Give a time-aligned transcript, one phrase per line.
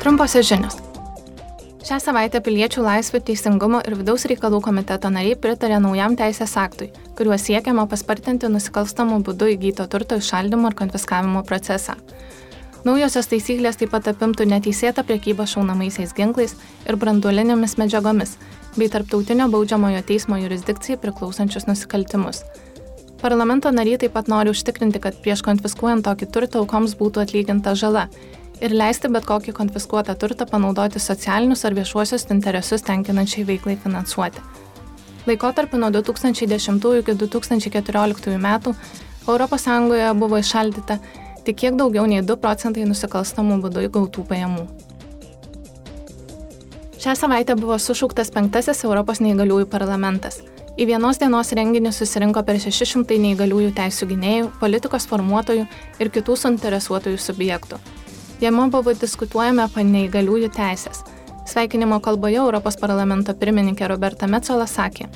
[0.00, 0.76] Trumposios žinios.
[1.86, 6.88] Šią savaitę Piliečių laisvių teisingumo ir vidaus reikalų komiteto nariai pritarė naujam teisės aktui,
[7.18, 11.96] kuriuo siekiama paspartinti nusikalstamų būdų įgyto turto išaldymo ir konfiskavimo procesą.
[12.86, 16.54] Naujosios taisyklės taip pat apimtų neteisėtą priekybą šaunamaisiais ginklais
[16.86, 18.36] ir branduolinėmis medžiagomis,
[18.76, 22.44] bei tarptautinio baudžiamojo teismo jurisdikcijai priklausančius nusikaltimus.
[23.22, 28.10] Parlamento nariai taip pat nori užtikrinti, kad prieš konfiskuojant tokį turtą aukoms būtų atlyginta žala
[28.60, 34.40] ir leisti bet kokį konfiskuotą turtą panaudoti socialinius ar viešuosius interesus tenkinančiai veiklai finansuoti.
[35.26, 38.74] Laikotarpiu nuo 2010 iki 2014 metų
[39.26, 40.98] ES buvo išaldyta
[41.44, 44.66] tik kiek daugiau nei 2 procentai nusikalstamų būdų gautų pajamų.
[47.02, 50.40] Šią savaitę buvo sušauktas penktasis Europos neįgaliųjų parlamentas.
[50.76, 55.68] Į vienos dienos renginį susirinko per 600 neįgaliųjų teisų gynėjų, politikos formuotojų
[56.00, 57.78] ir kitų suinteresuotųjų subjektų.
[58.40, 60.98] Jame buvo diskutuojama apie neįgaliųjų teisės.
[61.48, 65.06] Sveikinimo kalboje Europos parlamento pirmininkė Roberta Metzola sakė.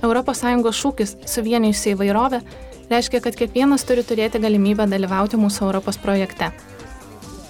[0.00, 2.40] ES šūkis suvienijusi įvairovę
[2.88, 6.48] reiškia, kad kiekvienas turi turėti galimybę dalyvauti mūsų Europos projekte.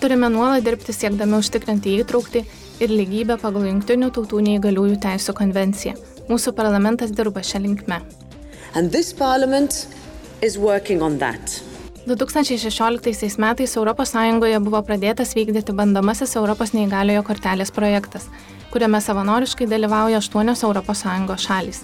[0.00, 2.42] Turime nuolat dirbti siekdami užtikrinti įtraukti
[2.82, 5.94] ir lygybę pagal Junktinių tautų neįgaliųjų teisų konvenciją.
[6.32, 8.02] Mūsų parlamentas dirba šią linkmę.
[8.74, 9.86] And this parliament
[10.42, 11.62] is working on that.
[12.06, 18.28] 2016 metais ES buvo pradėtas vykdyti bandomasis Europos neįgaliojo kortelės projektas,
[18.72, 21.82] kuriame savanoriškai dalyvauja aštuonios ES šalys.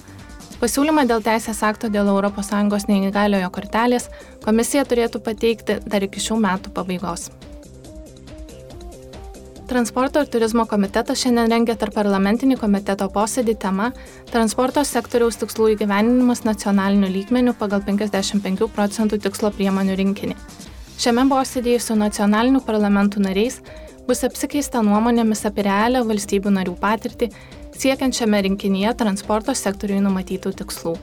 [0.60, 4.08] Pasiūlymą dėl teisės akto dėl ES neįgaliojo kortelės
[4.44, 7.30] komisija turėtų pateikti dar iki šių metų pabaigos.
[9.64, 13.86] Transporto ir turizmo komitetas šiandien rengia tarp parlamentinį komiteto posėdį tema
[14.28, 20.36] Transporto sektoriaus tikslų įgyveninimas nacionaliniu lygmeniu pagal 55 procentų tikslo priemonių rinkinį.
[21.00, 23.58] Šiame posėdėje su nacionaliniu parlamentų nariais
[24.04, 27.32] bus apsikeista nuomonėmis apie realią valstybių narių patirtį
[27.72, 30.98] siekiančiame rinkinyje transporto sektoriui numatytų tikslų.